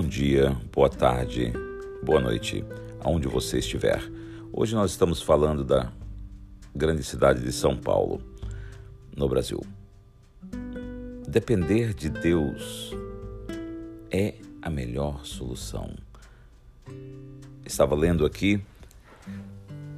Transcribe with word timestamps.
Bom 0.00 0.04
dia, 0.04 0.56
boa 0.72 0.88
tarde, 0.88 1.52
boa 2.04 2.20
noite, 2.20 2.64
aonde 3.00 3.26
você 3.26 3.58
estiver. 3.58 4.00
Hoje 4.52 4.72
nós 4.72 4.92
estamos 4.92 5.20
falando 5.20 5.64
da 5.64 5.90
grande 6.72 7.02
cidade 7.02 7.42
de 7.42 7.50
São 7.50 7.76
Paulo, 7.76 8.22
no 9.16 9.28
Brasil. 9.28 9.60
Depender 11.26 11.94
de 11.94 12.08
Deus 12.10 12.94
é 14.08 14.34
a 14.62 14.70
melhor 14.70 15.26
solução. 15.26 15.90
Estava 17.66 17.96
lendo 17.96 18.24
aqui 18.24 18.62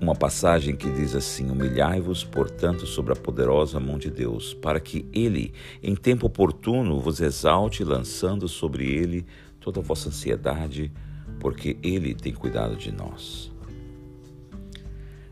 uma 0.00 0.14
passagem 0.14 0.74
que 0.74 0.90
diz 0.90 1.14
assim: 1.14 1.50
Humilhai-vos, 1.50 2.24
portanto, 2.24 2.86
sobre 2.86 3.12
a 3.12 3.16
poderosa 3.16 3.78
mão 3.78 3.98
de 3.98 4.10
Deus, 4.10 4.54
para 4.54 4.80
que 4.80 5.06
Ele, 5.12 5.52
em 5.82 5.94
tempo 5.94 6.26
oportuno, 6.26 6.98
vos 6.98 7.20
exalte, 7.20 7.84
lançando 7.84 8.48
sobre 8.48 8.86
Ele 8.86 9.26
toda 9.60 9.80
a 9.80 9.82
vossa 9.82 10.08
ansiedade, 10.08 10.92
porque 11.38 11.76
Ele 11.82 12.14
tem 12.14 12.32
cuidado 12.32 12.76
de 12.76 12.90
nós. 12.90 13.52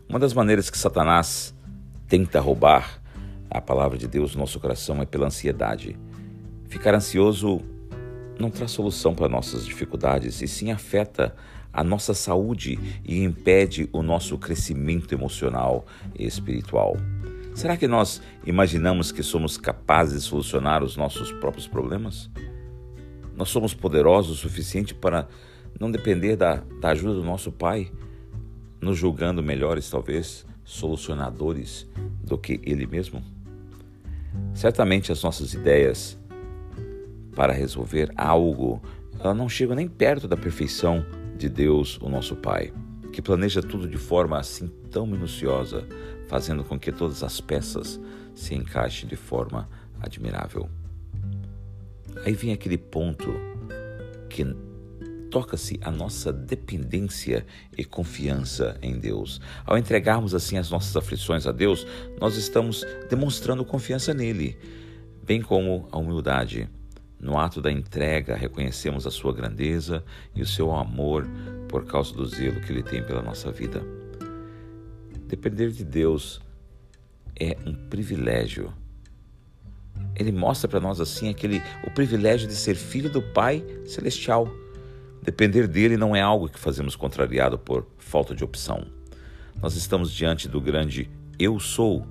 Uma 0.07 0.19
das 0.19 0.33
maneiras 0.33 0.69
que 0.69 0.77
Satanás 0.77 1.53
tenta 2.07 2.39
roubar 2.39 3.01
a 3.49 3.59
palavra 3.59 3.97
de 3.97 4.07
Deus 4.07 4.33
no 4.33 4.41
nosso 4.41 4.59
coração 4.59 5.01
é 5.01 5.05
pela 5.05 5.27
ansiedade. 5.27 5.97
Ficar 6.67 6.93
ansioso 6.95 7.61
não 8.39 8.49
traz 8.49 8.71
solução 8.71 9.13
para 9.13 9.27
nossas 9.27 9.65
dificuldades 9.65 10.41
e 10.41 10.47
sim 10.47 10.71
afeta 10.71 11.35
a 11.71 11.83
nossa 11.83 12.13
saúde 12.13 12.79
e 13.03 13.23
impede 13.23 13.89
o 13.91 14.01
nosso 14.01 14.37
crescimento 14.37 15.13
emocional 15.13 15.85
e 16.17 16.25
espiritual. 16.25 16.95
Será 17.53 17.75
que 17.75 17.87
nós 17.87 18.21
imaginamos 18.45 19.11
que 19.11 19.21
somos 19.21 19.57
capazes 19.57 20.23
de 20.23 20.29
solucionar 20.29 20.83
os 20.83 20.95
nossos 20.95 21.31
próprios 21.33 21.67
problemas? 21.67 22.29
Nós 23.39 23.47
somos 23.47 23.73
poderosos 23.73 24.31
o 24.31 24.41
suficiente 24.41 24.93
para 24.93 25.25
não 25.79 25.89
depender 25.89 26.35
da, 26.35 26.61
da 26.81 26.89
ajuda 26.89 27.13
do 27.13 27.23
nosso 27.23 27.53
Pai, 27.53 27.89
nos 28.81 28.97
julgando 28.97 29.41
melhores, 29.41 29.89
talvez, 29.89 30.45
solucionadores 30.65 31.87
do 32.21 32.37
que 32.37 32.59
Ele 32.65 32.85
mesmo? 32.85 33.23
Certamente 34.53 35.09
as 35.09 35.23
nossas 35.23 35.53
ideias 35.53 36.19
para 37.33 37.53
resolver 37.53 38.11
algo, 38.17 38.81
ela 39.17 39.33
não 39.33 39.47
chegam 39.47 39.73
nem 39.73 39.87
perto 39.87 40.27
da 40.27 40.35
perfeição 40.35 41.05
de 41.37 41.47
Deus, 41.47 41.97
o 42.01 42.09
nosso 42.09 42.35
Pai, 42.35 42.73
que 43.13 43.21
planeja 43.21 43.61
tudo 43.61 43.87
de 43.87 43.97
forma 43.97 44.37
assim 44.37 44.67
tão 44.91 45.07
minuciosa, 45.07 45.87
fazendo 46.27 46.61
com 46.65 46.77
que 46.77 46.91
todas 46.91 47.23
as 47.23 47.39
peças 47.39 48.01
se 48.35 48.53
encaixem 48.53 49.07
de 49.07 49.15
forma 49.15 49.69
admirável. 50.01 50.69
Aí 52.25 52.33
vem 52.33 52.51
aquele 52.51 52.77
ponto 52.77 53.33
que 54.29 54.45
toca-se 55.29 55.79
a 55.81 55.91
nossa 55.91 56.33
dependência 56.33 57.45
e 57.77 57.85
confiança 57.85 58.77
em 58.81 58.97
Deus. 58.97 59.39
Ao 59.65 59.77
entregarmos 59.77 60.33
assim 60.33 60.57
as 60.57 60.69
nossas 60.69 60.95
aflições 60.95 61.45
a 61.45 61.51
Deus, 61.51 61.85
nós 62.19 62.35
estamos 62.35 62.85
demonstrando 63.09 63.63
confiança 63.63 64.13
nele, 64.13 64.57
bem 65.23 65.41
como 65.41 65.87
a 65.91 65.97
humildade 65.97 66.69
no 67.19 67.37
ato 67.37 67.61
da 67.61 67.69
entrega, 67.69 68.35
reconhecemos 68.35 69.05
a 69.05 69.11
sua 69.11 69.33
grandeza 69.33 70.03
e 70.33 70.41
o 70.41 70.45
seu 70.45 70.71
amor 70.71 71.27
por 71.67 71.85
causa 71.85 72.13
do 72.13 72.25
zelo 72.25 72.61
que 72.61 72.71
ele 72.71 72.81
tem 72.81 73.03
pela 73.03 73.21
nossa 73.21 73.51
vida. 73.51 73.83
Depender 75.27 75.69
de 75.69 75.83
Deus 75.83 76.41
é 77.37 77.57
um 77.65 77.73
privilégio. 77.89 78.73
Ele 80.19 80.33
mostra 80.33 80.67
para 80.67 80.81
nós 80.81 80.99
assim 80.99 81.29
aquele 81.29 81.63
o 81.87 81.89
privilégio 81.89 82.47
de 82.47 82.53
ser 82.53 82.75
filho 82.75 83.09
do 83.09 83.21
Pai 83.21 83.65
celestial. 83.85 84.51
Depender 85.23 85.67
dele 85.67 85.95
não 85.95 86.15
é 86.15 86.21
algo 86.21 86.49
que 86.49 86.59
fazemos 86.59 86.95
contrariado 86.95 87.57
por 87.57 87.87
falta 87.97 88.35
de 88.35 88.43
opção. 88.43 88.85
Nós 89.61 89.75
estamos 89.75 90.11
diante 90.11 90.47
do 90.47 90.59
grande 90.59 91.09
eu 91.39 91.57
sou, 91.57 92.05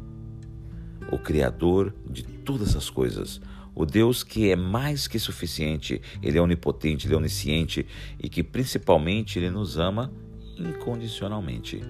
o 1.13 1.19
criador 1.19 1.95
de 2.09 2.23
todas 2.23 2.75
as 2.75 2.89
coisas, 2.89 3.41
o 3.75 3.87
Deus 3.87 4.25
que 4.25 4.51
é 4.51 4.57
mais 4.57 5.07
que 5.07 5.19
suficiente, 5.19 6.01
Ele 6.23 6.39
é 6.39 6.41
onipotente, 6.41 7.07
Ele 7.07 7.15
é 7.15 7.17
onisciente 7.17 7.87
e 8.19 8.29
que 8.29 8.43
principalmente 8.43 9.39
Ele 9.39 9.51
nos 9.51 9.79
ama 9.79 10.11
incondicionalmente. 10.59 11.83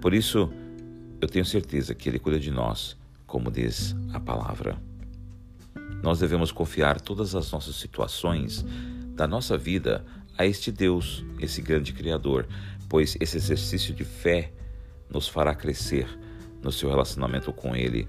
Por 0.00 0.14
isso, 0.14 0.50
eu 1.20 1.28
tenho 1.28 1.44
certeza 1.44 1.94
que 1.94 2.08
Ele 2.08 2.18
cuida 2.18 2.38
de 2.38 2.50
nós, 2.50 2.96
como 3.26 3.50
diz 3.50 3.96
a 4.12 4.20
palavra. 4.20 4.78
Nós 6.04 6.18
devemos 6.18 6.52
confiar 6.52 7.00
todas 7.00 7.34
as 7.34 7.50
nossas 7.50 7.76
situações 7.76 8.62
da 9.16 9.26
nossa 9.26 9.56
vida 9.56 10.04
a 10.36 10.44
este 10.44 10.70
Deus, 10.70 11.24
esse 11.40 11.62
grande 11.62 11.94
Criador, 11.94 12.46
pois 12.90 13.16
esse 13.18 13.38
exercício 13.38 13.94
de 13.94 14.04
fé 14.04 14.52
nos 15.08 15.26
fará 15.26 15.54
crescer 15.54 16.06
no 16.62 16.70
seu 16.70 16.90
relacionamento 16.90 17.50
com 17.54 17.74
Ele 17.74 18.06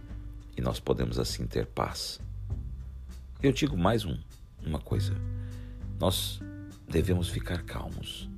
e 0.58 0.62
nós 0.62 0.78
podemos 0.78 1.18
assim 1.18 1.48
ter 1.48 1.68
paz. 1.68 2.20
Eu 3.42 3.54
digo 3.54 3.78
mais 3.78 4.04
um, 4.04 4.18
uma 4.62 4.80
coisa: 4.80 5.16
nós 5.98 6.42
devemos 6.90 7.30
ficar 7.30 7.64
calmos, 7.64 8.30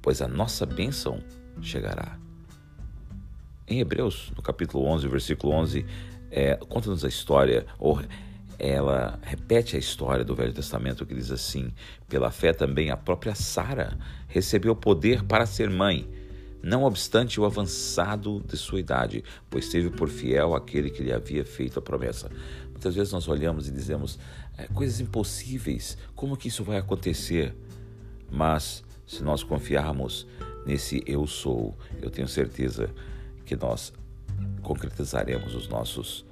pois 0.00 0.22
a 0.22 0.28
nossa 0.28 0.64
bênção 0.64 1.18
chegará. 1.60 2.16
Em 3.66 3.80
Hebreus, 3.80 4.30
no 4.36 4.42
capítulo 4.42 4.84
11, 4.84 5.08
versículo 5.08 5.52
11, 5.52 5.84
é, 6.30 6.54
conta-nos 6.54 7.04
a 7.04 7.08
história, 7.08 7.66
ou 7.76 8.00
ela 8.58 9.18
repete 9.22 9.76
a 9.76 9.78
história 9.78 10.24
do 10.24 10.34
Velho 10.34 10.52
Testamento 10.52 11.04
que 11.06 11.14
diz 11.14 11.30
assim: 11.30 11.72
Pela 12.08 12.30
fé 12.30 12.52
também 12.52 12.90
a 12.90 12.96
própria 12.96 13.34
Sara 13.34 13.98
recebeu 14.28 14.74
poder 14.74 15.22
para 15.24 15.46
ser 15.46 15.70
mãe, 15.70 16.08
não 16.62 16.84
obstante 16.84 17.40
o 17.40 17.44
avançado 17.44 18.42
de 18.46 18.56
sua 18.56 18.80
idade, 18.80 19.22
pois 19.50 19.68
teve 19.68 19.90
por 19.90 20.08
fiel 20.08 20.54
aquele 20.54 20.90
que 20.90 21.02
lhe 21.02 21.12
havia 21.12 21.44
feito 21.44 21.78
a 21.78 21.82
promessa. 21.82 22.30
Muitas 22.70 22.94
vezes 22.94 23.12
nós 23.12 23.28
olhamos 23.28 23.68
e 23.68 23.70
dizemos 23.70 24.18
é, 24.56 24.66
coisas 24.68 25.00
impossíveis, 25.00 25.98
como 26.14 26.36
que 26.36 26.48
isso 26.48 26.64
vai 26.64 26.78
acontecer? 26.78 27.54
Mas 28.30 28.82
se 29.06 29.22
nós 29.22 29.42
confiarmos 29.42 30.26
nesse 30.66 31.02
eu 31.06 31.26
sou, 31.26 31.76
eu 32.00 32.10
tenho 32.10 32.26
certeza 32.26 32.90
que 33.44 33.54
nós 33.56 33.92
concretizaremos 34.62 35.54
os 35.54 35.68
nossos 35.68 36.24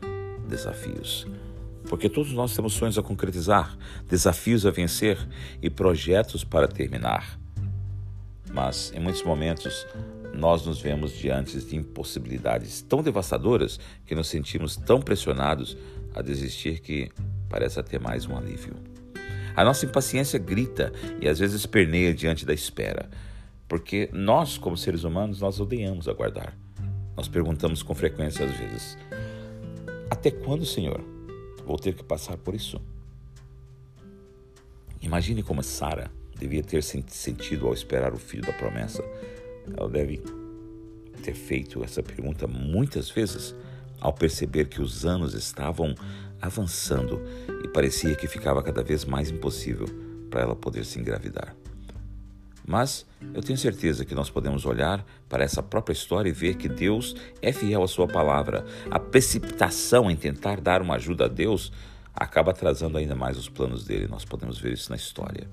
desafios. 0.49 1.27
Porque 1.89 2.09
todos 2.09 2.33
nós 2.33 2.55
temos 2.55 2.75
sonhos 2.75 2.99
a 2.99 3.03
concretizar, 3.03 3.77
desafios 4.09 4.65
a 4.65 4.71
vencer 4.71 5.19
e 5.61 5.69
projetos 5.69 6.45
para 6.45 6.69
terminar. 6.69 7.39
Mas 8.53 8.93
em 8.95 9.01
muitos 9.01 9.23
momentos 9.23 9.87
nós 10.35 10.65
nos 10.65 10.81
vemos 10.81 11.13
diante 11.13 11.59
de 11.59 11.77
impossibilidades 11.77 12.81
tão 12.83 13.03
devastadoras 13.03 13.79
que 14.07 14.15
nos 14.15 14.29
sentimos 14.29 14.77
tão 14.77 15.01
pressionados 15.01 15.77
a 16.15 16.23
desistir 16.23 16.81
que 16.81 17.11
parece 17.49 17.79
até 17.79 17.99
mais 17.99 18.27
um 18.27 18.37
alívio. 18.37 18.75
A 19.55 19.65
nossa 19.65 19.85
impaciência 19.85 20.39
grita 20.39 20.93
e 21.21 21.29
às 21.29 21.39
vezes 21.39 21.67
perneia 21.67 22.15
diante 22.15 22.47
da 22.47 22.55
espera, 22.55 23.11
porque 23.69 24.09
nós, 24.13 24.57
como 24.57 24.77
seres 24.77 25.05
humanos, 25.05 25.41
nós 25.41 25.61
odiamos 25.61 26.09
aguardar. 26.09 26.57
Nós 27.17 27.29
perguntamos 27.29 27.83
com 27.83 27.95
frequência 27.95 28.47
às 28.47 28.57
vezes: 28.57 28.99
Até 30.11 30.31
quando, 30.31 30.65
Senhor, 30.65 31.03
vou 31.65 31.79
ter 31.79 31.95
que 31.95 32.03
passar 32.03 32.37
por 32.37 32.55
isso? 32.55 32.81
Imagine 35.01 35.43
como 35.43 35.63
Sara 35.63 36.11
devia 36.39 36.63
ter 36.63 36.83
sentido 36.83 37.67
ao 37.67 37.75
esperar 37.75 38.13
o 38.15 38.19
filho 38.19 38.43
da 38.43 38.53
promessa. 38.53 39.03
Ela 39.77 39.89
deve 39.89 40.23
ter 41.23 41.35
feito 41.35 41.83
essa 41.85 42.03
pergunta 42.03 42.47
muitas 42.47 43.11
vezes 43.11 43.55
ao 44.01 44.13
perceber 44.13 44.67
que 44.67 44.83
os 44.83 45.07
anos 45.07 45.35
estavam 45.35 45.95
avançando 46.41 47.21
e 47.65 47.69
parecia 47.69 48.17
que 48.17 48.27
ficava 48.27 48.63
cada 48.63 48.83
vez 48.83 49.05
mais 49.05 49.31
impossível 49.31 49.87
para 50.29 50.41
ela 50.41 50.57
poder 50.57 50.85
se 50.85 50.99
engravidar. 50.99 51.57
Mas 52.67 53.07
eu 53.35 53.43
tenho 53.43 53.59
certeza 53.59 54.05
que 54.05 54.15
nós 54.15 54.31
podemos 54.31 54.65
olhar 54.65 55.05
para 55.29 55.45
essa 55.45 55.63
própria 55.63 55.93
história 55.93 56.29
e 56.29 56.33
ver 56.33 56.55
que 56.55 56.69
Deus 56.69 57.15
é 57.41 57.53
fiel 57.53 57.83
à 57.83 57.89
sua 57.89 58.07
palavra. 58.07 58.65
A 58.91 58.99
precipitação 58.99 60.11
em 60.11 60.17
tentar 60.17 60.61
dar 60.61 60.81
uma 60.81 60.95
ajuda 60.95 61.25
a 61.25 61.29
Deus 61.29 61.73
acaba 62.15 62.51
atrasando 62.51 62.99
ainda 62.99 63.15
mais 63.15 63.37
os 63.37 63.49
planos 63.49 63.85
dele. 63.85 64.07
Nós 64.07 64.25
podemos 64.25 64.59
ver 64.59 64.73
isso 64.73 64.91
na 64.91 64.97
história. 64.97 65.49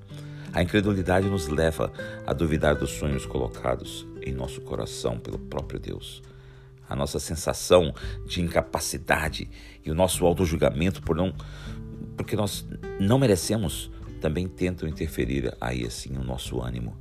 A 0.53 0.61
incredulidade 0.61 1.27
nos 1.27 1.47
leva 1.47 1.91
a 2.25 2.33
duvidar 2.33 2.75
dos 2.75 2.91
sonhos 2.91 3.25
colocados 3.25 4.07
em 4.21 4.33
nosso 4.33 4.61
coração 4.61 5.19
pelo 5.19 5.39
próprio 5.39 5.79
Deus 5.79 6.21
a 6.89 6.95
nossa 6.95 7.19
sensação 7.19 7.93
de 8.25 8.41
incapacidade 8.41 9.47
e 9.85 9.91
o 9.91 9.95
nosso 9.95 10.25
auto-julgamento 10.25 11.01
por 11.03 11.15
não 11.15 11.33
porque 12.17 12.35
nós 12.35 12.67
não 12.99 13.17
merecemos 13.17 13.89
também 14.19 14.47
tentam 14.47 14.87
interferir 14.87 15.55
aí 15.59 15.85
assim 15.85 16.09
no 16.09 16.23
nosso 16.23 16.61
ânimo. 16.61 16.95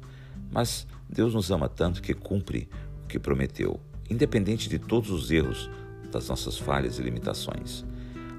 Mas 0.50 0.86
Deus 1.08 1.34
nos 1.34 1.50
ama 1.50 1.68
tanto 1.68 2.00
que 2.00 2.14
cumpre 2.14 2.68
o 3.04 3.06
que 3.06 3.18
prometeu, 3.18 3.80
independente 4.08 4.68
de 4.68 4.78
todos 4.78 5.10
os 5.10 5.30
erros, 5.30 5.70
das 6.10 6.28
nossas 6.28 6.56
falhas 6.56 6.98
e 6.98 7.02
limitações. 7.02 7.84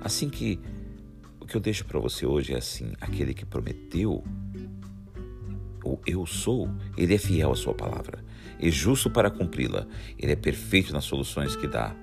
Assim 0.01 0.29
que 0.29 0.59
o 1.39 1.45
que 1.45 1.55
eu 1.55 1.61
deixo 1.61 1.85
para 1.85 1.99
você 1.99 2.25
hoje 2.25 2.53
é 2.53 2.57
assim, 2.57 2.93
aquele 2.99 3.33
que 3.33 3.45
prometeu 3.45 4.23
o 5.83 5.99
eu 6.05 6.25
sou, 6.25 6.69
ele 6.97 7.13
é 7.13 7.17
fiel 7.17 7.51
à 7.51 7.55
sua 7.55 7.73
palavra, 7.73 8.23
é 8.59 8.69
justo 8.69 9.09
para 9.09 9.29
cumpri-la, 9.29 9.87
ele 10.17 10.31
é 10.31 10.35
perfeito 10.35 10.91
nas 10.93 11.05
soluções 11.05 11.55
que 11.55 11.67
dá, 11.67 11.95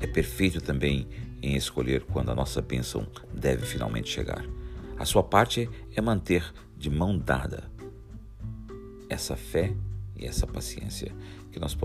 é 0.00 0.06
perfeito 0.06 0.60
também 0.60 1.06
em 1.42 1.56
escolher 1.56 2.04
quando 2.04 2.30
a 2.30 2.34
nossa 2.34 2.60
bênção 2.60 3.06
deve 3.32 3.66
finalmente 3.66 4.10
chegar. 4.10 4.44
A 4.98 5.04
sua 5.04 5.22
parte 5.22 5.68
é 5.94 6.00
manter 6.00 6.52
de 6.76 6.88
mão 6.88 7.18
dada 7.18 7.70
essa 9.08 9.36
fé 9.36 9.74
e 10.16 10.24
essa 10.24 10.46
paciência, 10.46 11.12
que 11.50 11.58
nós, 11.58 11.76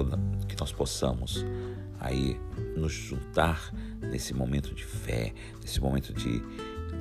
que 0.47 0.55
nós 0.59 0.71
possamos 0.71 1.45
aí 1.99 2.39
nos 2.75 2.93
juntar 2.93 3.73
nesse 4.01 4.33
momento 4.33 4.73
de 4.73 4.85
fé, 4.85 5.33
nesse 5.61 5.81
momento 5.81 6.13
de, 6.13 6.41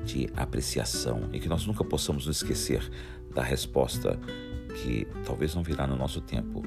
de 0.05 0.31
apreciação 0.37 1.29
e 1.33 1.39
que 1.39 1.49
nós 1.49 1.67
nunca 1.67 1.85
possamos 1.85 2.27
nos 2.27 2.37
esquecer 2.37 2.89
da 3.35 3.43
resposta 3.43 4.19
que 4.83 5.07
talvez 5.25 5.55
não 5.55 5.63
virá 5.63 5.87
no 5.87 5.97
nosso 5.97 6.21
tempo, 6.21 6.63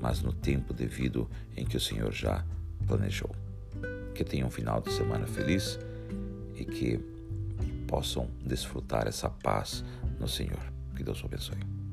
mas 0.00 0.22
no 0.22 0.32
tempo 0.32 0.72
devido 0.72 1.28
em 1.56 1.64
que 1.64 1.76
o 1.76 1.80
Senhor 1.80 2.12
já 2.12 2.44
planejou. 2.86 3.30
Que 4.14 4.24
tenham 4.24 4.48
um 4.48 4.50
final 4.50 4.80
de 4.80 4.92
semana 4.92 5.26
feliz 5.26 5.78
e 6.54 6.64
que 6.64 7.15
possam 7.86 8.28
desfrutar 8.44 9.06
essa 9.06 9.30
paz 9.30 9.84
no 10.18 10.28
Senhor. 10.28 10.72
Que 10.94 11.02
Deus 11.02 11.22
o 11.22 11.26
abençoe. 11.26 11.85